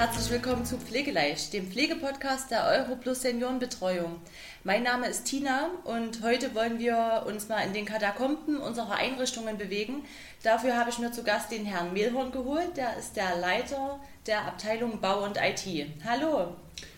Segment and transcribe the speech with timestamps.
[0.00, 4.12] herzlich willkommen zu Pflegeleicht, dem Pflegepodcast der Europlus Seniorenbetreuung.
[4.64, 9.58] Mein Name ist Tina und heute wollen wir uns mal in den Katakomben unserer Einrichtungen
[9.58, 9.96] bewegen.
[10.42, 14.46] Dafür habe ich mir zu Gast den Herrn Mehlhorn geholt, der ist der Leiter der
[14.46, 15.86] Abteilung Bau und IT.
[16.02, 16.54] Hallo.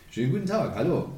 [0.09, 1.09] Schönen guten Tag, hallo.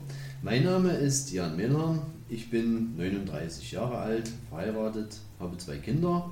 [0.41, 6.31] Mein Name ist Jan Mehlhorn, ich bin 39 Jahre alt, verheiratet, habe zwei Kinder.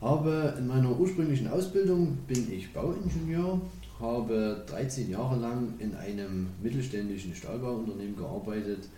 [0.00, 3.60] Habe in meiner ursprünglichen Ausbildung bin ich Bauingenieur
[4.00, 8.88] habe 13 Jahre lang in einem mittelständischen Stahlbauunternehmen gearbeitet,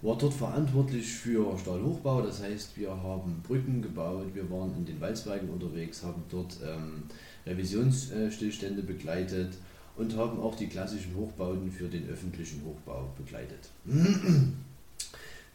[0.00, 5.00] war dort verantwortlich für Stahlhochbau, das heißt wir haben Brücken gebaut, wir waren in den
[5.00, 7.02] Walzwerken unterwegs, haben dort ähm,
[7.46, 9.54] Revisionsstillstände begleitet
[9.96, 13.70] und haben auch die klassischen Hochbauten für den öffentlichen Hochbau begleitet.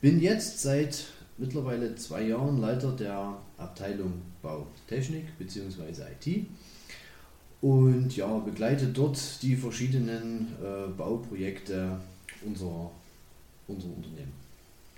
[0.02, 1.06] Bin jetzt seit
[1.38, 6.04] mittlerweile zwei Jahren Leiter der Abteilung Bautechnik bzw.
[6.20, 6.46] IT
[7.64, 11.98] und ja, begleitet dort die verschiedenen äh, Bauprojekte
[12.46, 12.92] unserer,
[13.70, 14.34] unserer Unternehmen.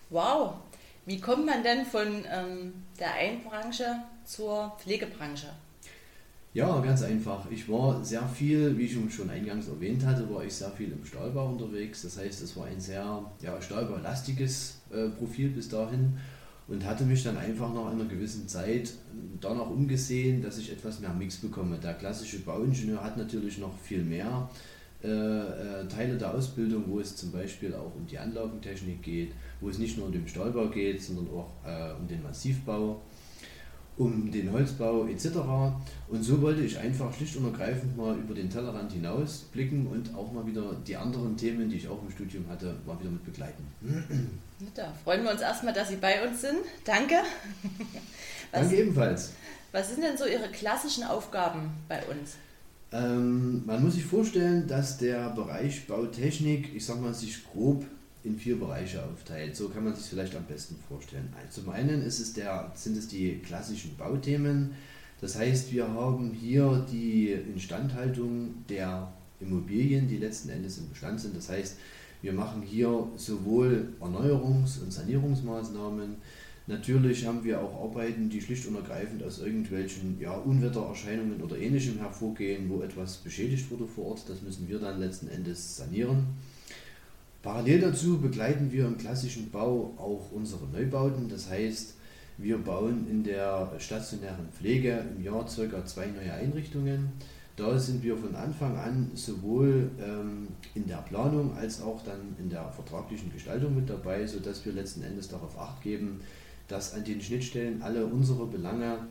[0.10, 0.56] Wow,
[1.06, 3.86] wie kommt man denn von ähm, der einen Branche
[4.26, 5.48] zur Pflegebranche?
[6.56, 7.46] Ja, ganz einfach.
[7.52, 11.06] Ich war sehr viel, wie ich schon eingangs erwähnt hatte, war ich sehr viel im
[11.06, 12.02] Stahlbau unterwegs.
[12.02, 16.18] Das heißt, es war ein sehr ja, stahlbaulastiges äh, Profil bis dahin
[16.68, 18.94] und hatte mich dann einfach nach einer gewissen Zeit
[19.40, 21.78] danach umgesehen, dass ich etwas mehr Mix bekomme.
[21.78, 24.50] Der klassische Bauingenieur hat natürlich noch viel mehr
[25.04, 29.70] äh, äh, Teile der Ausbildung, wo es zum Beispiel auch um die Anlagentechnik geht, wo
[29.70, 33.02] es nicht nur um den Stahlbau geht, sondern auch äh, um den Massivbau
[33.98, 35.28] um den Holzbau etc.
[36.08, 40.14] Und so wollte ich einfach schlicht und ergreifend mal über den Tellerrand hinaus blicken und
[40.16, 43.24] auch mal wieder die anderen Themen, die ich auch im Studium hatte, mal wieder mit
[43.24, 43.66] begleiten.
[44.74, 46.60] Da freuen wir uns erstmal, dass Sie bei uns sind.
[46.84, 47.16] Danke.
[48.52, 49.32] Was, Danke ebenfalls.
[49.72, 52.36] Was sind denn so Ihre klassischen Aufgaben bei uns?
[52.92, 57.84] Ähm, man muss sich vorstellen, dass der Bereich Bautechnik, ich sag mal, sich grob
[58.26, 59.56] in vier Bereiche aufteilt.
[59.56, 61.32] So kann man sich vielleicht am besten vorstellen.
[61.38, 64.72] Also zum einen ist es der, sind es die klassischen Bauthemen.
[65.22, 71.38] Das heißt, wir haben hier die Instandhaltung der Immobilien, die letzten Endes im Bestand sind.
[71.38, 71.78] Das heißt,
[72.22, 76.16] wir machen hier sowohl Erneuerungs- und Sanierungsmaßnahmen.
[76.68, 82.00] Natürlich haben wir auch Arbeiten, die schlicht und ergreifend aus irgendwelchen ja, Unwettererscheinungen oder ähnlichem
[82.00, 84.28] hervorgehen, wo etwas beschädigt wurde vor Ort.
[84.28, 86.26] Das müssen wir dann letzten Endes sanieren.
[87.46, 91.30] Parallel dazu begleiten wir im klassischen Bau auch unsere Neubauten.
[91.30, 91.94] Das heißt,
[92.40, 95.86] wir bauen in der stationären Pflege im Jahr ca.
[95.86, 97.10] zwei neue Einrichtungen.
[97.56, 102.50] Da sind wir von Anfang an sowohl ähm, in der Planung als auch dann in
[102.50, 106.22] der vertraglichen Gestaltung mit dabei, sodass wir letzten Endes darauf acht geben,
[106.68, 109.06] dass an den Schnittstellen alle unsere Belange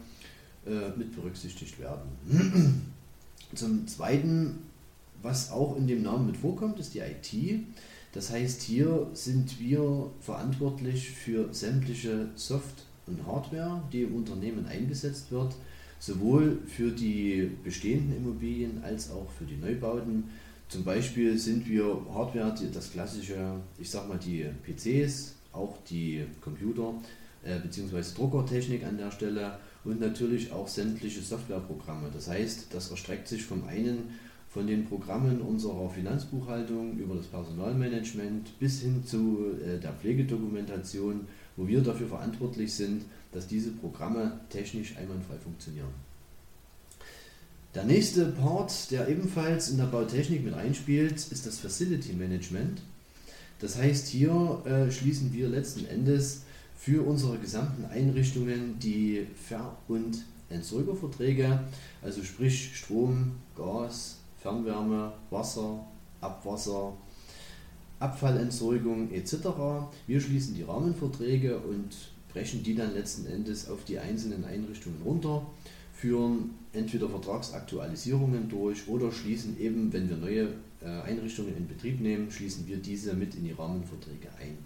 [0.66, 2.82] äh, mit berücksichtigt werden.
[3.54, 4.58] Zum Zweiten,
[5.22, 7.64] was auch in dem Namen mit vorkommt, ist die IT.
[8.14, 15.32] Das heißt, hier sind wir verantwortlich für sämtliche Soft- und Hardware, die im Unternehmen eingesetzt
[15.32, 15.54] wird,
[15.98, 20.30] sowohl für die bestehenden Immobilien als auch für die Neubauten.
[20.68, 26.94] Zum Beispiel sind wir Hardware, das klassische, ich sag mal die PCs, auch die Computer
[27.42, 28.00] äh, bzw.
[28.14, 32.10] Druckertechnik an der Stelle und natürlich auch sämtliche Softwareprogramme.
[32.14, 34.18] Das heißt, das erstreckt sich vom einen
[34.54, 41.26] von den Programmen unserer Finanzbuchhaltung über das Personalmanagement bis hin zu äh, der Pflegedokumentation,
[41.56, 45.88] wo wir dafür verantwortlich sind, dass diese Programme technisch einwandfrei funktionieren.
[47.74, 52.80] Der nächste Part, der ebenfalls in der Bautechnik mit einspielt, ist das Facility Management.
[53.58, 56.42] Das heißt, hier äh, schließen wir letzten Endes
[56.78, 61.64] für unsere gesamten Einrichtungen die Ver- und Entsorgerverträge,
[62.02, 65.86] also sprich Strom, Gas, Fernwärme, Wasser,
[66.20, 66.92] Abwasser,
[67.98, 69.36] Abfallentsorgung etc.
[70.06, 71.96] Wir schließen die Rahmenverträge und
[72.30, 75.46] brechen die dann letzten Endes auf die einzelnen Einrichtungen runter,
[75.94, 80.48] führen entweder Vertragsaktualisierungen durch oder schließen eben, wenn wir neue
[80.82, 84.58] äh, Einrichtungen in Betrieb nehmen, schließen wir diese mit in die Rahmenverträge ein.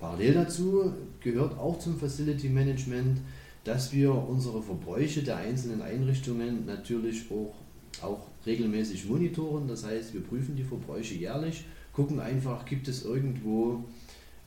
[0.00, 3.18] Parallel dazu gehört auch zum Facility Management,
[3.62, 7.54] dass wir unsere Verbräuche der einzelnen Einrichtungen natürlich auch,
[8.00, 9.68] auch regelmäßig monitoren.
[9.68, 13.84] Das heißt, wir prüfen die Verbräuche jährlich, gucken einfach, gibt es irgendwo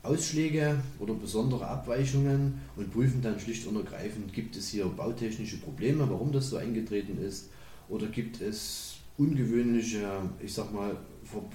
[0.03, 6.07] Ausschläge oder besondere Abweichungen und prüfen dann schlicht und ergreifend, gibt es hier bautechnische Probleme,
[6.09, 7.49] warum das so eingetreten ist,
[7.89, 10.07] oder gibt es ungewöhnliche,
[10.43, 10.95] ich sag mal,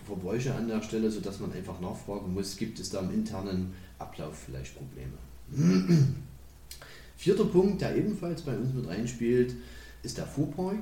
[0.04, 4.36] Verbräuche an der Stelle, sodass man einfach nachfragen muss, gibt es da im internen Ablauf
[4.46, 5.12] vielleicht Probleme.
[7.16, 9.54] Vierter Punkt, der ebenfalls bei uns mit reinspielt,
[10.02, 10.78] ist der Fuhrpark.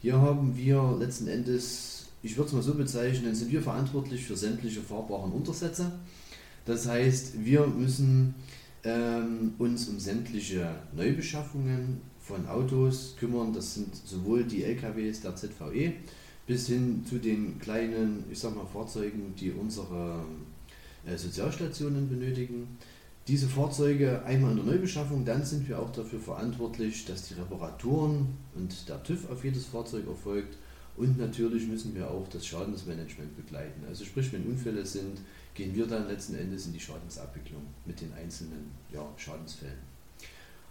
[0.00, 4.36] Hier haben wir letzten Endes ich würde es mal so bezeichnen, sind wir verantwortlich für
[4.36, 5.90] sämtliche fahrbaren Untersätze.
[6.66, 8.34] Das heißt, wir müssen
[8.84, 13.54] ähm, uns um sämtliche Neubeschaffungen von Autos kümmern.
[13.54, 15.94] Das sind sowohl die LKWs der ZVE
[16.46, 20.22] bis hin zu den kleinen, ich sag mal, Fahrzeugen, die unsere
[21.06, 22.76] äh, Sozialstationen benötigen.
[23.28, 28.26] Diese Fahrzeuge einmal in der Neubeschaffung, dann sind wir auch dafür verantwortlich, dass die Reparaturen
[28.54, 30.56] und der TÜV auf jedes Fahrzeug erfolgt.
[30.96, 33.84] Und natürlich müssen wir auch das Schadensmanagement begleiten.
[33.88, 35.20] Also sprich, wenn Unfälle sind,
[35.54, 39.90] gehen wir dann letzten Endes in die Schadensabwicklung mit den einzelnen ja, Schadensfällen.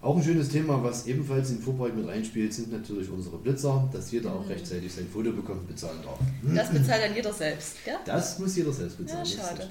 [0.01, 4.11] Auch ein schönes Thema, was ebenfalls in Vorbereitung mit reinspielt, sind natürlich unsere Blitzer, dass
[4.11, 4.51] jeder auch mhm.
[4.51, 6.19] rechtzeitig sein Foto bekommt und bezahlen darf.
[6.55, 7.97] Das bezahlt dann jeder selbst, gell?
[8.05, 9.25] Das muss jeder selbst bezahlen.
[9.25, 9.67] Ja, schade.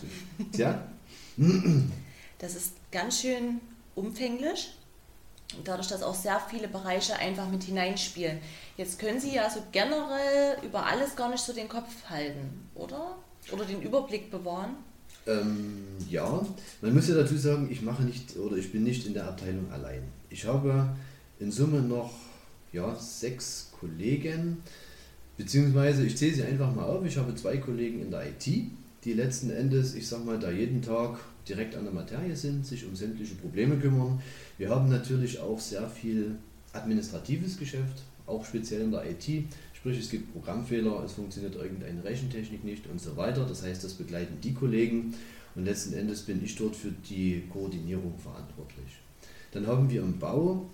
[0.52, 0.88] Tja.
[2.38, 3.60] Das ist ganz schön
[3.94, 4.70] umfänglich.
[5.64, 8.38] Dadurch, dass auch sehr viele Bereiche einfach mit hineinspielen.
[8.76, 13.16] Jetzt können Sie ja so generell über alles gar nicht so den Kopf halten, oder?
[13.50, 14.76] Oder den Überblick bewahren.
[15.26, 16.46] Ähm, ja,
[16.80, 19.70] man muss ja dazu sagen, ich mache nicht oder ich bin nicht in der Abteilung
[19.72, 20.02] allein.
[20.30, 20.90] Ich habe
[21.40, 22.12] in Summe noch
[22.72, 24.62] ja, sechs Kollegen,
[25.36, 27.04] beziehungsweise ich zähle sie einfach mal auf.
[27.04, 30.82] Ich habe zwei Kollegen in der IT, die letzten Endes, ich sag mal, da jeden
[30.82, 31.18] Tag
[31.48, 34.20] direkt an der Materie sind, sich um sämtliche Probleme kümmern.
[34.58, 36.36] Wir haben natürlich auch sehr viel
[36.72, 39.44] administratives Geschäft, auch speziell in der IT.
[39.74, 43.44] Sprich, es gibt Programmfehler, es funktioniert irgendeine Rechentechnik nicht und so weiter.
[43.44, 45.14] Das heißt, das begleiten die Kollegen
[45.54, 48.98] und letzten Endes bin ich dort für die Koordinierung verantwortlich.
[49.52, 50.66] Dann haben wir im Bau,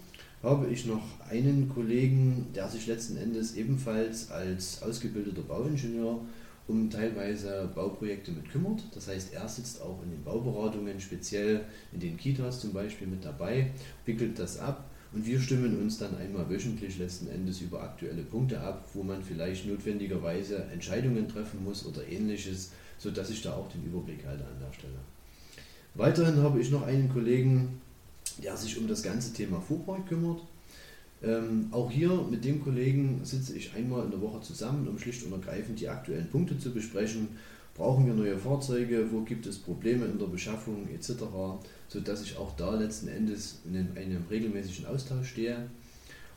[0.43, 6.21] habe ich noch einen Kollegen, der sich letzten Endes ebenfalls als ausgebildeter Bauingenieur
[6.67, 8.83] um teilweise Bauprojekte mit kümmert.
[8.95, 13.25] Das heißt, er sitzt auch in den Bauberatungen, speziell in den Kitas zum Beispiel mit
[13.25, 13.71] dabei,
[14.07, 14.85] wickelt das ab
[15.15, 19.23] und wir stimmen uns dann einmal wöchentlich letzten Endes über aktuelle Punkte ab, wo man
[19.23, 24.59] vielleicht notwendigerweise Entscheidungen treffen muss oder ähnliches, sodass ich da auch den Überblick halte an
[24.61, 24.99] der Stelle.
[25.95, 27.81] Weiterhin habe ich noch einen Kollegen,
[28.43, 30.41] der sich um das ganze Thema Fuhrpark kümmert.
[31.25, 35.25] Ähm, auch hier mit dem Kollegen sitze ich einmal in der Woche zusammen, um schlicht
[35.25, 37.29] und ergreifend die aktuellen Punkte zu besprechen.
[37.75, 39.11] Brauchen wir neue Fahrzeuge?
[39.11, 41.25] Wo gibt es Probleme in der Beschaffung etc.?
[41.95, 45.69] sodass ich auch da letzten Endes in einem regelmäßigen Austausch stehe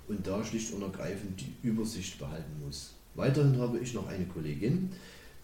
[0.07, 2.93] und da schlicht und ergreifend die Übersicht behalten muss.
[3.15, 4.91] Weiterhin habe ich noch eine Kollegin,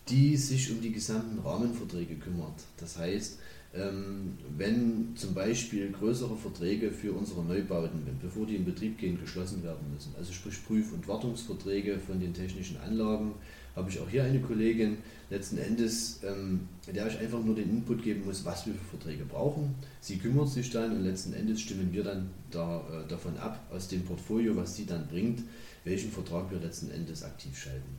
[0.10, 2.62] die sich um die gesamten Rahmenverträge kümmert.
[2.78, 3.40] Das heißt,
[3.76, 9.92] wenn zum Beispiel größere Verträge für unsere Neubauten, bevor die in Betrieb gehen, geschlossen werden
[9.92, 13.34] müssen, also sprich Prüf- und Wartungsverträge von den technischen Anlagen,
[13.76, 14.98] habe ich auch hier eine Kollegin,
[15.32, 19.26] letzten Endes, ähm, der ich einfach nur den Input geben muss, was wir für Verträge
[19.26, 19.74] brauchen.
[20.00, 23.88] Sie kümmert sich dann und letzten Endes stimmen wir dann da, äh, davon ab, aus
[23.88, 25.42] dem Portfolio, was sie dann bringt,
[25.84, 27.90] welchen Vertrag wir letzten Endes aktiv schalten.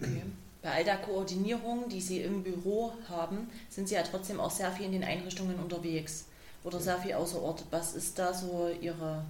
[0.00, 0.22] Okay.
[0.62, 4.70] Bei all der Koordinierung, die Sie im Büro haben, sind Sie ja trotzdem auch sehr
[4.72, 6.26] viel in den Einrichtungen unterwegs
[6.64, 7.64] oder sehr viel außer Ort.
[7.70, 9.24] Was ist da so Ihre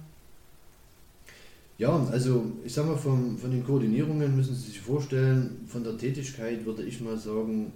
[1.77, 5.97] ja, also ich sag mal, von, von den Koordinierungen müssen Sie sich vorstellen, von der
[5.97, 7.73] Tätigkeit würde ich mal sagen,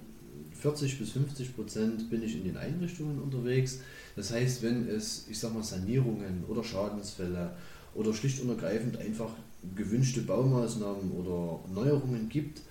[0.61, 3.79] 40 bis 50 Prozent bin ich in den Einrichtungen unterwegs.
[4.15, 7.55] Das heißt, wenn es, ich sag mal, Sanierungen oder Schadensfälle
[7.95, 9.31] oder schlicht und ergreifend einfach
[9.75, 12.61] gewünschte Baumaßnahmen oder Neuerungen gibt,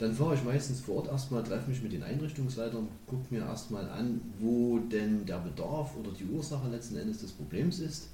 [0.00, 3.86] dann fahre ich meistens vor Ort erstmal, treffe mich mit den Einrichtungsleitern, gucke mir erstmal
[3.90, 8.08] an, wo denn der Bedarf oder die Ursache letzten Endes des Problems ist.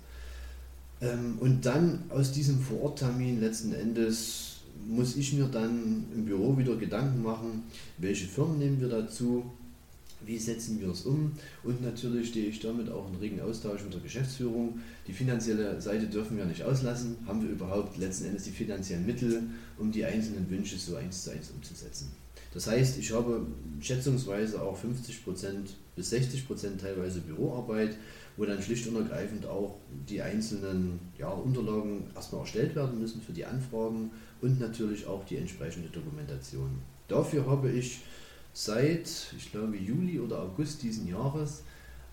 [1.01, 6.75] Ähm, und dann aus diesem Vororttermin letzten Endes muss ich mir dann im Büro wieder
[6.75, 7.63] Gedanken machen,
[7.99, 9.45] welche Firmen nehmen wir dazu,
[10.27, 11.33] wie setzen wir es um
[11.65, 14.81] und natürlich stehe ich damit auch in regen Austausch mit der Geschäftsführung.
[15.07, 17.17] Die finanzielle Seite dürfen wir nicht auslassen.
[17.27, 19.45] Haben wir überhaupt letzten Endes die finanziellen Mittel,
[19.79, 22.11] um die einzelnen Wünsche so eins zu eins umzusetzen?
[22.53, 23.47] Das heißt, ich habe
[23.81, 25.13] schätzungsweise auch 50%
[25.95, 27.97] bis 60% teilweise Büroarbeit
[28.37, 29.77] wo dann schlicht und ergreifend auch
[30.09, 34.11] die einzelnen ja, Unterlagen erstmal erstellt werden müssen für die Anfragen
[34.43, 36.79] und natürlich auch die entsprechende Dokumentation.
[37.09, 38.01] Dafür habe ich
[38.57, 41.63] seit, ich glaube, Juli oder August diesen Jahres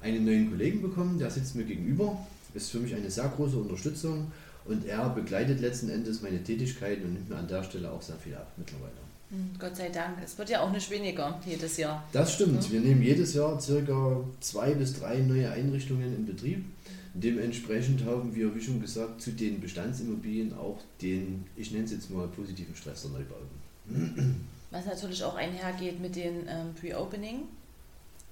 [0.01, 2.17] einen neuen Kollegen bekommen, der sitzt mir gegenüber,
[2.53, 4.29] ist für mich eine sehr große Unterstützung
[4.65, 8.17] und er begleitet letzten Endes meine Tätigkeiten und nimmt mir an der Stelle auch sehr
[8.17, 8.91] viel ab mittlerweile.
[9.29, 10.17] Hm, Gott sei Dank.
[10.21, 12.03] Es wird ja auch nicht weniger jedes Jahr.
[12.11, 12.69] Das stimmt.
[12.69, 16.65] Wir nehmen jedes Jahr circa zwei bis drei neue Einrichtungen in Betrieb.
[17.13, 22.09] Dementsprechend haben wir, wie schon gesagt, zu den Bestandsimmobilien auch den, ich nenne es jetzt
[22.09, 24.47] mal, positiven Stress der Neubauten.
[24.73, 27.43] Was natürlich auch einhergeht mit den ähm, Pre-Opening.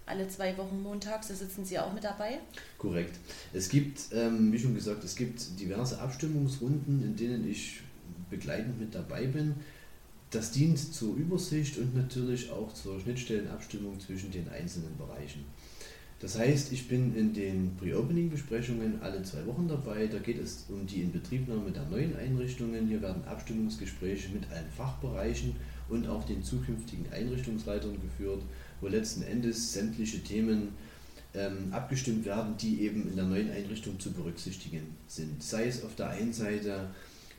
[0.05, 2.39] Alle zwei Wochen montags, da sitzen Sie auch mit dabei?
[2.77, 3.17] Korrekt.
[3.53, 7.79] Es gibt, ähm, wie schon gesagt, es gibt diverse Abstimmungsrunden, in denen ich
[8.29, 9.55] begleitend mit dabei bin
[10.31, 15.43] das dient zur Übersicht und natürlich auch zur Schnittstellenabstimmung zwischen den einzelnen Bereichen.
[16.19, 20.07] Das heißt, ich bin in den Pre-Opening-Besprechungen alle zwei Wochen dabei.
[20.07, 22.88] Da geht es um die Inbetriebnahme der neuen Einrichtungen.
[22.88, 25.55] Hier werden Abstimmungsgespräche mit allen Fachbereichen
[25.91, 28.41] und auch den zukünftigen Einrichtungsleitern geführt,
[28.79, 30.69] wo letzten Endes sämtliche Themen
[31.33, 35.43] ähm, abgestimmt werden, die eben in der neuen Einrichtung zu berücksichtigen sind.
[35.43, 36.89] Sei es auf der einen Seite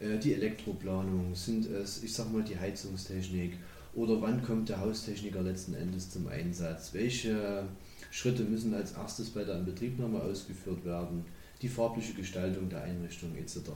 [0.00, 3.54] äh, die Elektroplanung, sind es, ich sag mal, die Heizungstechnik
[3.94, 7.64] oder wann kommt der Haustechniker letzten Endes zum Einsatz, welche
[8.10, 11.24] Schritte müssen als erstes bei der Inbetriebnahme ausgeführt werden,
[11.60, 13.70] die farbliche Gestaltung der Einrichtung etc.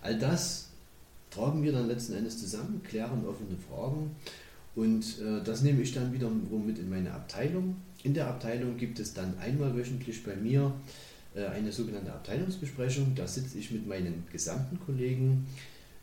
[0.00, 0.71] All das
[1.34, 4.10] tragen wir dann letzten Endes zusammen, klären offene Fragen
[4.74, 7.76] und äh, das nehme ich dann wiederum mit in meine Abteilung.
[8.02, 10.72] In der Abteilung gibt es dann einmal wöchentlich bei mir
[11.34, 13.14] äh, eine sogenannte Abteilungsbesprechung.
[13.14, 15.46] Da sitze ich mit meinen gesamten Kollegen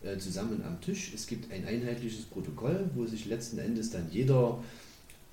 [0.03, 1.11] äh, zusammen am Tisch.
[1.13, 4.63] Es gibt ein einheitliches Protokoll, wo sich letzten Endes dann jeder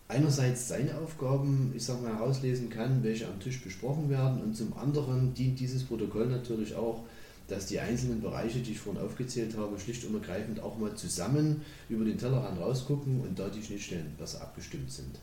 [0.08, 4.76] einerseits seine Aufgaben, ich sag mal, herauslesen kann, welche am Tisch besprochen werden und zum
[4.76, 7.02] anderen dient dieses Protokoll natürlich auch,
[7.48, 11.64] dass die einzelnen Bereiche, die ich vorhin aufgezählt habe, schlicht und ergreifend auch mal zusammen
[11.88, 15.16] über den Tellerrand rausgucken und da die Schnittstellen besser abgestimmt sind.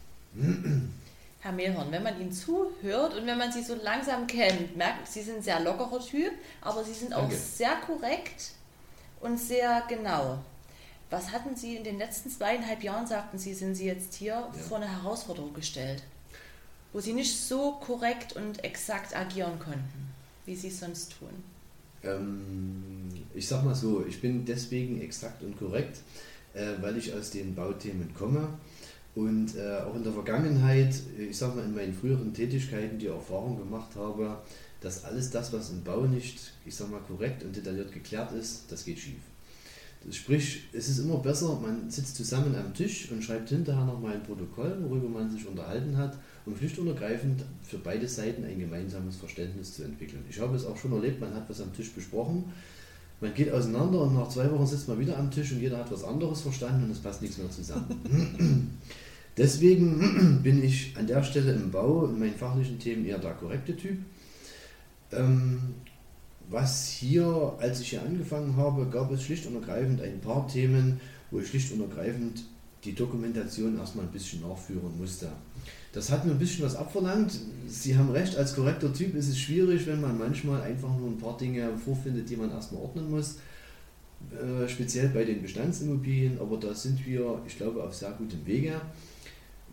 [1.40, 5.22] Herr Mehlhorn, wenn man Ihnen zuhört und wenn man Sie so langsam kennt, merkt, Sie
[5.22, 7.36] sind ein sehr lockerer Typ, aber Sie sind auch Danke.
[7.36, 8.52] sehr korrekt
[9.20, 10.40] und sehr genau.
[11.10, 14.52] Was hatten Sie in den letzten zweieinhalb Jahren, sagten Sie, sind Sie jetzt hier ja.
[14.68, 16.04] vor eine Herausforderung gestellt,
[16.94, 20.14] wo Sie nicht so korrekt und exakt agieren konnten,
[20.46, 21.53] wie Sie es sonst tun?
[22.04, 26.00] Ähm, ich sag mal so, ich bin deswegen exakt und korrekt,
[26.54, 28.48] äh, weil ich aus den Bauthemen komme
[29.16, 33.58] und äh, auch in der Vergangenheit, ich sag mal in meinen früheren Tätigkeiten die Erfahrung
[33.58, 34.38] gemacht habe,
[34.82, 38.72] dass alles das, was im Bau nicht, ich sag mal, korrekt und detailliert geklärt ist,
[38.72, 39.33] das geht schief.
[40.12, 44.24] Sprich, es ist immer besser, man sitzt zusammen am Tisch und schreibt hinterher nochmal ein
[44.24, 49.84] Protokoll, worüber man sich unterhalten hat, um schlicht für beide Seiten ein gemeinsames Verständnis zu
[49.84, 50.24] entwickeln.
[50.30, 52.44] Ich habe es auch schon erlebt, man hat was am Tisch besprochen,
[53.22, 55.90] man geht auseinander und nach zwei Wochen sitzt man wieder am Tisch und jeder hat
[55.90, 58.78] was anderes verstanden und es passt nichts mehr zusammen.
[59.38, 63.78] Deswegen bin ich an der Stelle im Bau in meinen fachlichen Themen eher der korrekte
[63.78, 63.98] Typ.
[65.12, 65.60] Ähm,
[66.50, 71.00] was hier, als ich hier angefangen habe, gab es schlicht und ergreifend ein paar Themen,
[71.32, 72.44] wo ich schlicht und ergreifend
[72.84, 75.30] die Dokumentation erstmal ein bisschen nachführen musste.
[75.94, 77.40] Das hat mir ein bisschen was abverlangt.
[77.68, 81.18] Sie haben recht, als korrekter Typ ist es schwierig, wenn man manchmal einfach nur ein
[81.18, 83.38] paar Dinge vorfindet, die man erstmal ordnen muss.
[84.32, 88.82] Äh, speziell bei den Bestandsimmobilien, aber da sind wir, ich glaube, auf sehr gutem Wege.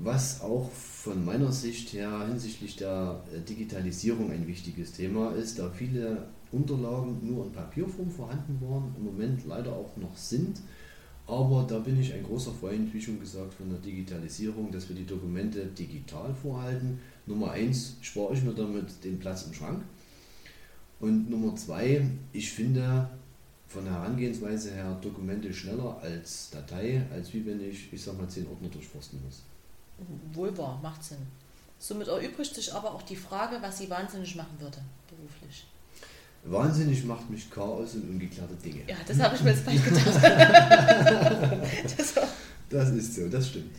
[0.02, 5.68] Was auch von meiner Sicht her hinsichtlich der äh, Digitalisierung ein wichtiges Thema ist, da
[5.68, 10.62] viele Unterlagen nur in Papierform vorhanden waren, im Moment leider auch noch sind.
[11.26, 14.96] Aber da bin ich ein großer Freund, wie schon gesagt, von der Digitalisierung, dass wir
[14.96, 16.98] die Dokumente digital vorhalten.
[17.26, 19.82] Nummer eins spare ich mir damit den Platz im Schrank.
[20.98, 23.10] Und Nummer zwei, ich finde
[23.68, 28.28] von der Herangehensweise her Dokumente schneller als Datei, als wie wenn ich, ich sag mal,
[28.28, 29.42] zehn Ordner durchforsten muss.
[30.32, 31.26] Wohl wahr, macht Sinn.
[31.78, 34.78] Somit erübrigt sich aber auch die Frage, was Sie wahnsinnig machen würde,
[35.08, 35.66] beruflich.
[36.44, 38.82] Wahnsinnig macht mich Chaos und ungeklärte Dinge.
[38.86, 40.06] Ja, das habe ich mir jetzt bald gedacht.
[41.96, 42.14] das,
[42.70, 43.76] das, ist so, das stimmt.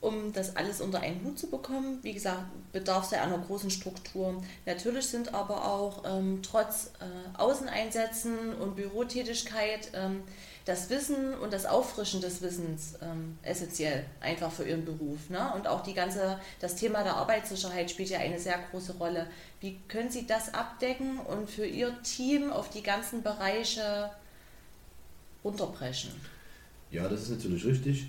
[0.00, 3.70] Um das alles unter einen Hut zu bekommen, wie gesagt, bedarf es ja einer großen
[3.70, 4.40] Struktur.
[4.64, 10.22] Natürlich sind aber auch ähm, trotz äh, Außeneinsätzen und Bürotätigkeit ähm,
[10.68, 15.30] das Wissen und das Auffrischen des Wissens ähm, essentiell einfach für ihren Beruf.
[15.30, 15.50] Ne?
[15.54, 19.26] Und auch die ganze, das Thema der Arbeitssicherheit spielt ja eine sehr große Rolle.
[19.60, 24.10] Wie können Sie das abdecken und für Ihr Team auf die ganzen Bereiche
[25.42, 26.12] runterbrechen?
[26.90, 28.08] Ja, das ist natürlich richtig.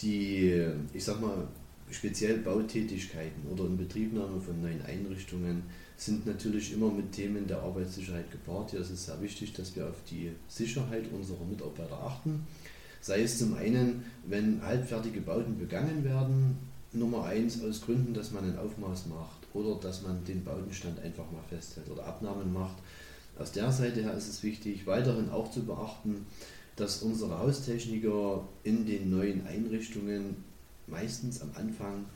[0.00, 1.48] Die, ich sag mal,
[1.90, 5.62] speziell Bautätigkeiten oder Inbetriebnahme von neuen Einrichtungen
[5.96, 8.70] sind natürlich immer mit Themen der Arbeitssicherheit gepaart.
[8.70, 12.46] Hier ist es sehr wichtig, dass wir auf die Sicherheit unserer Mitarbeiter achten.
[13.00, 16.58] Sei es zum einen, wenn halbfertige Bauten begangen werden,
[16.92, 21.30] Nummer eins aus Gründen, dass man ein Aufmaß macht oder dass man den Bautenstand einfach
[21.30, 22.76] mal festhält oder Abnahmen macht.
[23.38, 26.26] Aus der Seite her ist es wichtig, weiterhin auch zu beachten,
[26.78, 30.36] dass unsere Haustechniker in den neuen Einrichtungen
[30.86, 32.06] meistens am Anfang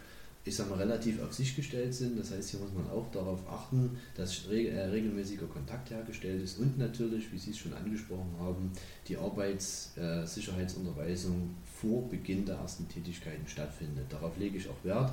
[0.45, 2.19] ich sag mal, relativ auf sich gestellt sind.
[2.19, 6.76] Das heißt, hier muss man auch darauf achten, dass äh, regelmäßiger Kontakt hergestellt ist und
[6.78, 8.73] natürlich, wie Sie es schon angesprochen haben,
[9.07, 11.45] die Arbeitssicherheitsunterweisung äh,
[11.81, 14.07] vor Beginn der ersten Tätigkeiten stattfindet.
[14.11, 15.12] Darauf lege ich auch Wert,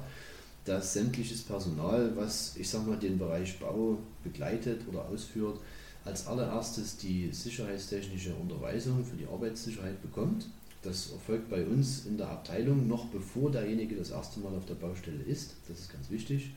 [0.65, 5.59] dass sämtliches Personal, was ich sag mal den Bereich Bau begleitet oder ausführt,
[6.09, 10.47] als allererstes die sicherheitstechnische Unterweisung für die Arbeitssicherheit bekommt.
[10.81, 14.75] Das erfolgt bei uns in der Abteilung noch bevor derjenige das erste Mal auf der
[14.75, 15.55] Baustelle ist.
[15.67, 16.51] Das ist ganz wichtig.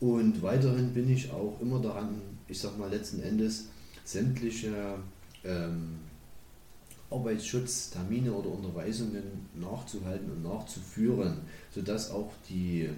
[0.00, 3.66] Und weiterhin bin ich auch immer daran, ich sag mal letzten Endes,
[4.04, 4.96] sämtliche
[5.44, 5.98] ähm,
[7.10, 9.22] Arbeitsschutztermine oder Unterweisungen
[9.54, 11.38] nachzuhalten und nachzuführen,
[11.74, 12.88] sodass auch die,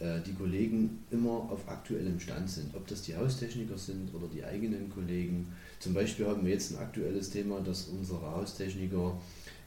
[0.00, 2.74] die Kollegen immer auf aktuellem Stand sind.
[2.74, 5.52] Ob das die Haustechniker sind oder die eigenen Kollegen.
[5.78, 9.18] Zum Beispiel haben wir jetzt ein aktuelles Thema, dass unsere Haustechniker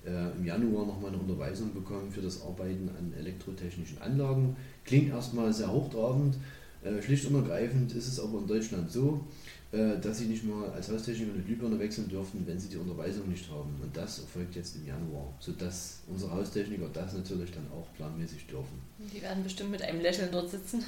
[0.06, 4.56] äh, im Januar nochmal eine Unterweisung bekommen für das Arbeiten an elektrotechnischen Anlagen.
[4.86, 6.38] Klingt erstmal sehr hochtrabend,
[6.84, 9.43] äh, schlicht und ergreifend ist es aber in Deutschland so, äh,
[10.02, 13.50] dass sie nicht mal als Haustechniker eine Glühbirne wechseln dürfen, wenn sie die Unterweisung nicht
[13.50, 13.74] haben.
[13.82, 18.80] Und das erfolgt jetzt im Januar, sodass unsere Haustechniker das natürlich dann auch planmäßig dürfen.
[19.00, 20.84] Die werden bestimmt mit einem Lächeln dort sitzen.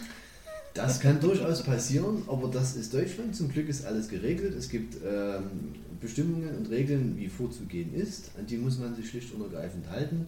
[0.75, 3.35] Das kann durchaus passieren, aber das ist Deutschland.
[3.35, 4.53] Zum Glück ist alles geregelt.
[4.53, 8.31] Es gibt ähm, Bestimmungen und Regeln, wie vorzugehen ist.
[8.37, 10.27] An die muss man sich schlicht und ergreifend halten.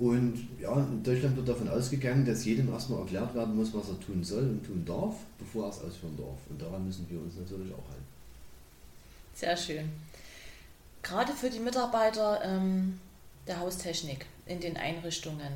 [0.00, 4.00] Und ja, in Deutschland wird davon ausgegangen, dass jedem erstmal erklärt werden muss, was er
[4.00, 6.38] tun soll und tun darf, bevor er es ausführen darf.
[6.48, 8.06] Und daran müssen wir uns natürlich auch halten.
[9.34, 9.90] Sehr schön.
[11.02, 12.98] Gerade für die Mitarbeiter ähm,
[13.46, 15.52] der Haustechnik in den Einrichtungen,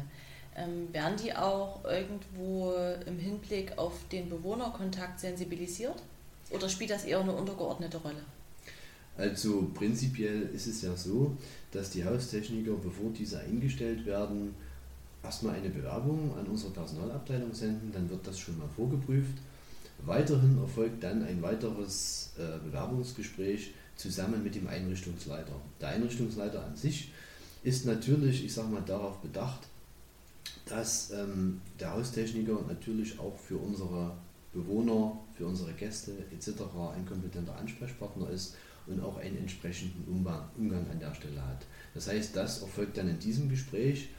[0.56, 2.74] ähm, werden die auch irgendwo
[3.06, 5.96] im Hinblick auf den Bewohnerkontakt sensibilisiert?
[6.50, 8.22] Oder spielt das eher eine untergeordnete Rolle?
[9.16, 11.36] Also prinzipiell ist es ja so,
[11.70, 14.54] dass die Haustechniker, bevor diese eingestellt werden,
[15.22, 19.38] erstmal eine Bewerbung an unsere Personalabteilung senden, dann wird das schon mal vorgeprüft.
[20.04, 25.54] Weiterhin erfolgt dann ein weiteres äh, Bewerbungsgespräch zusammen mit dem Einrichtungsleiter.
[25.80, 27.12] Der Einrichtungsleiter an sich
[27.62, 29.60] ist natürlich, ich sage mal, darauf bedacht,
[30.66, 34.12] dass ähm, der Haustechniker natürlich auch für unsere
[34.52, 36.62] Bewohner, für unsere Gäste etc.
[36.94, 41.66] ein kompetenter Ansprechpartner ist und auch einen entsprechenden Umgang an der Stelle hat.
[41.94, 44.10] Das heißt, das erfolgt dann in diesem Gespräch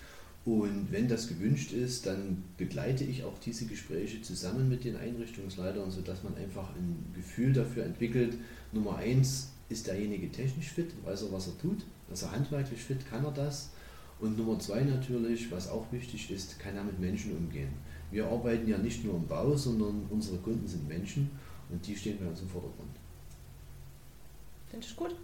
[0.46, 5.90] und wenn das gewünscht ist, dann begleite ich auch diese Gespräche zusammen mit den Einrichtungsleitern,
[5.90, 8.38] sodass man einfach ein Gefühl dafür entwickelt.
[8.72, 13.10] Nummer eins, ist derjenige technisch fit, weiß er, was er tut, ist er handwerklich fit,
[13.10, 13.72] kann er das.
[14.20, 17.70] Und Nummer zwei natürlich, was auch wichtig ist, kann er mit Menschen umgehen.
[18.12, 21.32] Wir arbeiten ja nicht nur im Bau, sondern unsere Kunden sind Menschen
[21.70, 22.92] und die stehen bei uns im Vordergrund.
[24.76, 25.16] Finde ich gut.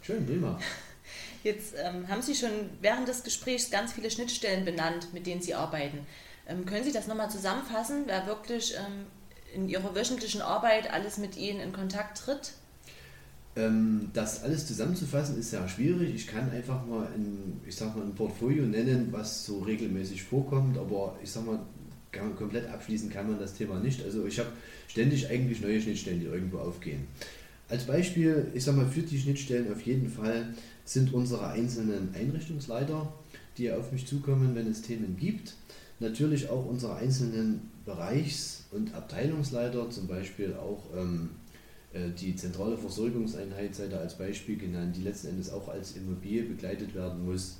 [0.00, 0.58] Schön, prima.
[1.44, 2.48] Jetzt ähm, haben Sie schon
[2.80, 5.98] während des Gesprächs ganz viele Schnittstellen benannt, mit denen Sie arbeiten.
[6.46, 9.04] Ähm, können Sie das nochmal zusammenfassen, wer wirklich ähm,
[9.54, 12.54] in Ihrer wöchentlichen Arbeit alles mit Ihnen in Kontakt tritt?
[13.54, 16.14] Ähm, das alles zusammenzufassen ist sehr schwierig.
[16.14, 20.78] Ich kann einfach mal ein, ich sag mal ein Portfolio nennen, was so regelmäßig vorkommt,
[20.78, 21.58] aber ich sag mal,
[22.34, 24.02] komplett abschließen kann man das Thema nicht.
[24.02, 24.48] Also ich habe
[24.88, 27.06] ständig eigentlich neue Schnittstellen, die irgendwo aufgehen.
[27.68, 30.54] Als Beispiel, ich sage mal, für die Schnittstellen auf jeden Fall
[30.84, 33.12] sind unsere einzelnen Einrichtungsleiter,
[33.58, 35.54] die auf mich zukommen, wenn es Themen gibt.
[36.00, 41.30] Natürlich auch unsere einzelnen Bereichs- und Abteilungsleiter, zum Beispiel auch ähm,
[41.92, 46.44] äh, die zentrale Versorgungseinheit, sei da als Beispiel genannt, die letzten Endes auch als Immobilie
[46.44, 47.58] begleitet werden muss.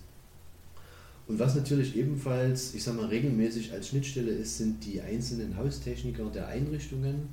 [1.27, 6.31] Und was natürlich ebenfalls, ich sage mal, regelmäßig als Schnittstelle ist, sind die einzelnen Haustechniker
[6.31, 7.29] der Einrichtungen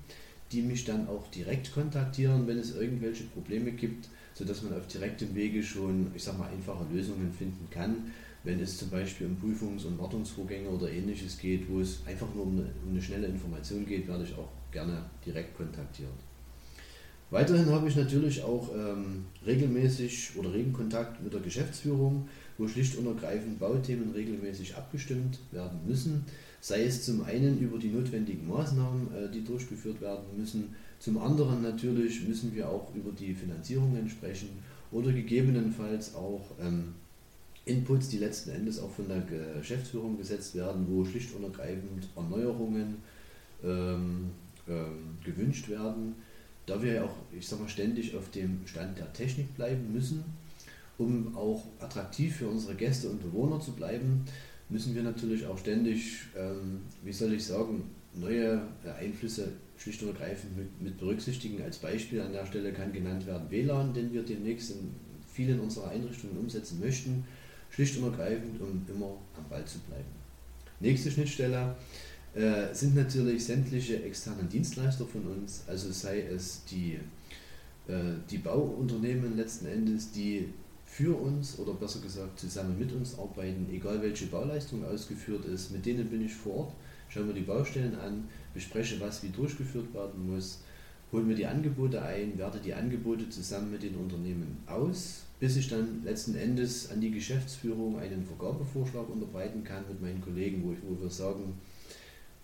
[0.55, 5.35] die mich dann auch direkt kontaktieren, wenn es irgendwelche Probleme gibt, sodass man auf direktem
[5.35, 8.13] Wege schon, ich sag mal, einfache Lösungen finden kann,
[8.45, 12.43] wenn es zum Beispiel um Prüfungs- und Wartungsvorgänge oder ähnliches geht, wo es einfach nur
[12.43, 16.09] um eine, um eine schnelle Information geht, werde ich auch gerne direkt kontaktiert.
[17.31, 22.95] Weiterhin habe ich natürlich auch ähm, regelmäßig oder regen Kontakt mit der Geschäftsführung, wo schlicht
[22.97, 26.23] und ergreifend Bauthemen regelmäßig abgestimmt werden müssen
[26.65, 31.61] sei es zum einen über die notwendigen Maßnahmen, äh, die durchgeführt werden müssen, zum anderen
[31.61, 34.49] natürlich müssen wir auch über die Finanzierungen sprechen
[34.91, 36.95] oder gegebenenfalls auch ähm,
[37.65, 39.21] Inputs, die letzten Endes auch von der
[39.59, 42.95] Geschäftsführung gesetzt werden, wo schlicht und ergreifend Erneuerungen
[43.63, 44.31] ähm,
[44.67, 46.15] ähm, gewünscht werden,
[46.65, 50.23] da wir ja auch, ich sag mal, ständig auf dem Stand der Technik bleiben müssen,
[50.97, 54.25] um auch attraktiv für unsere Gäste und Bewohner zu bleiben,
[54.69, 58.61] müssen wir natürlich auch ständig, ähm, wie soll ich sagen, neue
[58.99, 61.61] Einflüsse schlicht und ergreifend mit, mit, berücksichtigen.
[61.61, 64.95] Als Beispiel an der Stelle kann genannt werden WLAN, den wir demnächst in
[65.31, 67.25] vielen unserer Einrichtungen umsetzen möchten,
[67.69, 70.05] schlicht und ergreifend, um immer am Ball zu bleiben.
[70.79, 71.75] Nächste Schnittstelle
[72.33, 76.99] äh, sind natürlich sämtliche externen Dienstleister von uns, also sei es die,
[77.87, 80.49] äh, die Bauunternehmen letzten Endes, die
[80.85, 85.71] für uns oder besser gesagt zusammen mit uns arbeiten, egal welche Bauleistung ausgeführt ist.
[85.71, 86.73] Mit denen bin ich vor Ort,
[87.09, 90.59] schaue mir die Baustellen an, bespreche, was wie durchgeführt werden muss.
[91.11, 95.67] holen wir die Angebote ein, werte die Angebote zusammen mit den Unternehmen aus, bis ich
[95.67, 100.79] dann letzten Endes an die Geschäftsführung einen Vergabevorschlag unterbreiten kann mit meinen Kollegen, wo, ich,
[100.81, 101.59] wo wir sagen,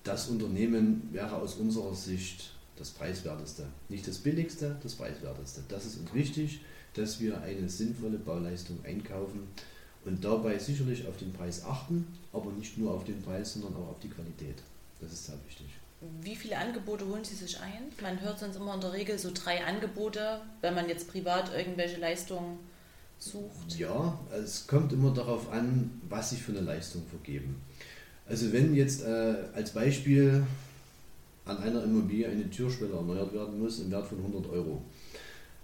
[0.03, 3.67] das Unternehmen wäre aus unserer Sicht das preiswerteste.
[3.89, 5.61] Nicht das billigste, das preiswerteste.
[5.69, 6.61] Das ist uns wichtig,
[6.93, 9.47] dass wir eine sinnvolle Bauleistung einkaufen
[10.05, 13.89] und dabei sicherlich auf den Preis achten, aber nicht nur auf den Preis, sondern auch
[13.89, 14.57] auf die Qualität.
[14.99, 15.67] Das ist sehr wichtig.
[16.21, 17.83] Wie viele Angebote holen Sie sich ein?
[18.01, 21.99] Man hört sonst immer in der Regel so drei Angebote, wenn man jetzt privat irgendwelche
[21.99, 22.57] Leistungen
[23.19, 23.77] sucht.
[23.77, 27.61] Ja, es kommt immer darauf an, was Sie für eine Leistung vergeben.
[28.27, 30.43] Also wenn jetzt äh, als Beispiel
[31.45, 34.81] an einer Immobilie eine Türschwelle erneuert werden muss im Wert von 100 Euro,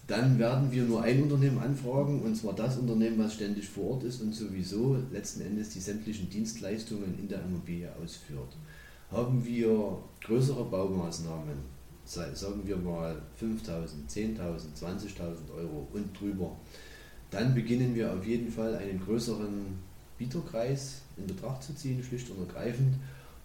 [0.07, 4.03] dann werden wir nur ein Unternehmen anfragen, und zwar das Unternehmen, was ständig vor Ort
[4.03, 8.55] ist und sowieso letzten Endes die sämtlichen Dienstleistungen in der Immobilie ausführt.
[9.11, 11.57] Haben wir größere Baumaßnahmen,
[12.05, 14.37] sagen wir mal 5.000, 10.000,
[14.81, 16.55] 20.000 Euro und drüber,
[17.29, 19.77] dann beginnen wir auf jeden Fall einen größeren
[20.17, 22.95] Bieterkreis in Betracht zu ziehen, schlicht und ergreifend,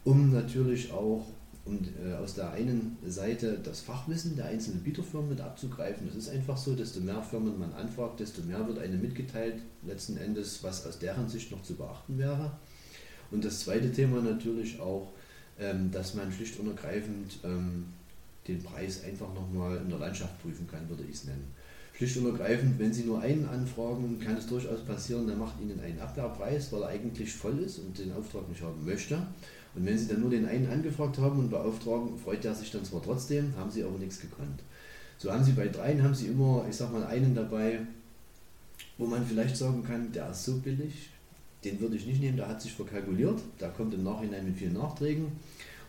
[0.04, 1.26] um natürlich auch
[1.64, 6.08] um äh, aus der einen Seite das Fachwissen der einzelnen Bieterfirmen mit abzugreifen.
[6.08, 10.16] Es ist einfach so, desto mehr Firmen man anfragt, desto mehr wird einem mitgeteilt, letzten
[10.16, 12.52] Endes, was aus deren Sicht noch zu beachten wäre.
[13.30, 15.12] Und das zweite Thema natürlich auch,
[15.58, 17.86] ähm, dass man schlicht und ergreifend ähm,
[18.48, 21.54] den Preis einfach nochmal in der Landschaft prüfen kann, würde ich es nennen
[21.94, 25.78] schlicht und ergreifend, wenn Sie nur einen anfragen, kann es durchaus passieren, der macht Ihnen
[25.80, 29.18] einen Abwehrpreis, weil er eigentlich voll ist und den Auftrag nicht haben möchte.
[29.74, 32.84] Und wenn Sie dann nur den einen angefragt haben und beauftragen, freut er sich dann
[32.84, 34.60] zwar trotzdem, haben Sie aber nichts gekonnt.
[35.18, 37.80] So haben Sie bei dreien, haben Sie immer, ich sag mal, einen dabei,
[38.98, 41.10] wo man vielleicht sagen kann, der ist so billig,
[41.64, 44.74] den würde ich nicht nehmen, der hat sich verkalkuliert, der kommt im Nachhinein mit vielen
[44.74, 45.26] Nachträgen.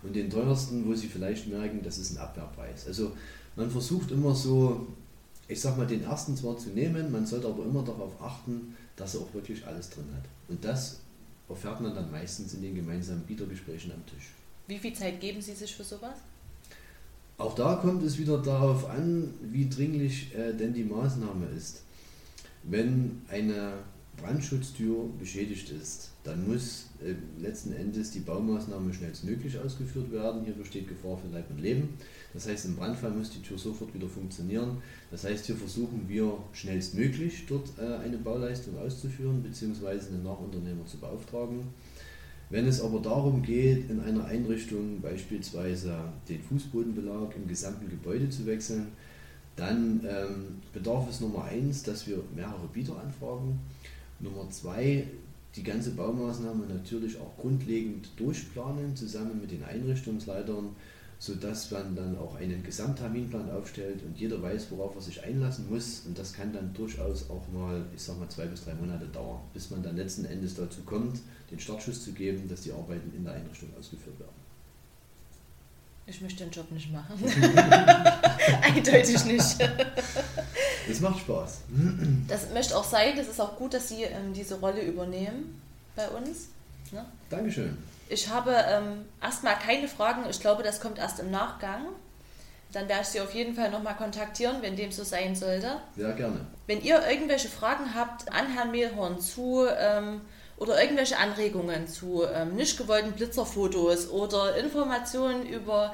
[0.03, 2.87] Und den teuersten, wo Sie vielleicht merken, das ist ein Abwehrpreis.
[2.87, 3.13] Also
[3.55, 4.87] man versucht immer so
[5.47, 9.15] ich sag mal, den ersten zwar zu nehmen, man sollte aber immer darauf achten, dass
[9.15, 10.23] er auch wirklich alles drin hat.
[10.47, 10.99] Und das
[11.53, 14.29] erfährt man dann meistens in den gemeinsamen Bietergesprächen am Tisch.
[14.67, 16.17] Wie viel Zeit geben Sie sich für sowas?
[17.37, 21.81] Auch da kommt es wieder darauf an, wie dringlich äh, denn die Maßnahme ist.
[22.63, 23.73] Wenn eine
[24.17, 30.45] Brandschutztür beschädigt ist, dann muss äh, letzten Endes die Baumaßnahme schnellstmöglich ausgeführt werden.
[30.45, 31.89] Hier besteht Gefahr für Leib und Leben.
[32.33, 34.77] Das heißt, im Brandfall muss die Tür sofort wieder funktionieren.
[35.11, 39.87] Das heißt, hier versuchen wir schnellstmöglich dort äh, eine Bauleistung auszuführen bzw.
[39.87, 41.67] einen Nachunternehmer zu beauftragen.
[42.49, 45.97] Wenn es aber darum geht, in einer Einrichtung beispielsweise
[46.29, 48.87] den Fußbodenbelag im gesamten Gebäude zu wechseln,
[49.55, 53.59] dann ähm, bedarf es Nummer eins, dass wir mehrere Bieter anfragen.
[54.19, 55.07] Nummer zwei,
[55.55, 60.75] die ganze Baumaßnahme natürlich auch grundlegend durchplanen, zusammen mit den Einrichtungsleitern,
[61.19, 66.03] sodass man dann auch einen Gesamtterminplan aufstellt und jeder weiß, worauf er sich einlassen muss.
[66.05, 69.41] Und das kann dann durchaus auch mal, ich sag mal, zwei bis drei Monate dauern,
[69.53, 71.19] bis man dann letzten Endes dazu kommt,
[71.51, 74.43] den Startschuss zu geben, dass die Arbeiten in der Einrichtung ausgeführt werden.
[76.05, 77.15] Ich möchte den Job nicht machen.
[78.61, 79.57] Eindeutig nicht.
[80.87, 81.61] Das macht Spaß.
[82.27, 83.15] Das möchte auch sein.
[83.15, 85.61] Das ist auch gut, dass Sie ähm, diese Rolle übernehmen
[85.95, 86.49] bei uns.
[86.91, 87.05] Ne?
[87.29, 87.77] Dankeschön.
[88.09, 90.23] Ich habe ähm, erstmal keine Fragen.
[90.29, 91.85] Ich glaube, das kommt erst im Nachgang.
[92.71, 95.77] Dann werde ich Sie auf jeden Fall nochmal kontaktieren, wenn dem so sein sollte.
[95.95, 96.41] Sehr gerne.
[96.67, 100.21] Wenn ihr irgendwelche Fragen habt an Herrn Mehlhorn zu ähm,
[100.57, 105.93] oder irgendwelche Anregungen zu ähm, nicht gewollten Blitzerfotos oder Informationen über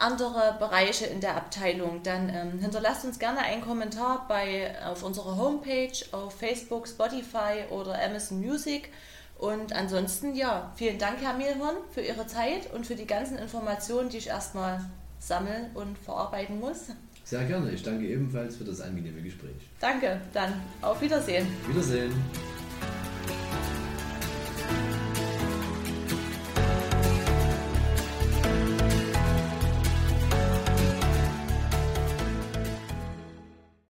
[0.00, 5.36] andere Bereiche in der Abteilung, dann ähm, hinterlasst uns gerne einen Kommentar bei, auf unserer
[5.36, 8.90] Homepage, auf Facebook, Spotify oder Amazon Music.
[9.38, 14.10] Und ansonsten, ja, vielen Dank, Herr Mehlhorn, für Ihre Zeit und für die ganzen Informationen,
[14.10, 14.84] die ich erstmal
[15.18, 16.88] sammeln und verarbeiten muss.
[17.24, 17.70] Sehr gerne.
[17.70, 19.54] Ich danke ebenfalls für das angenehme Gespräch.
[19.78, 20.20] Danke.
[20.32, 21.46] Dann auf Wiedersehen.
[21.68, 22.12] Wiedersehen.